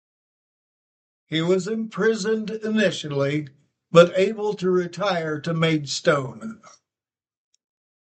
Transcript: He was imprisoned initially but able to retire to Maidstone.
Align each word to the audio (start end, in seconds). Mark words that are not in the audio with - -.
He 1.27 1.43
was 1.43 1.67
imprisoned 1.67 2.49
initially 2.49 3.49
but 3.91 4.11
able 4.17 4.55
to 4.55 4.71
retire 4.71 5.39
to 5.41 5.53
Maidstone. 5.53 6.59